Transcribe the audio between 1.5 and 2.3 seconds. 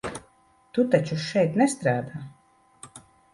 nestrādā?